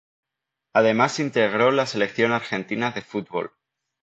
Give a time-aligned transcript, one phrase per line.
[0.73, 3.51] Además integró la Selección Argentina de Fútbol.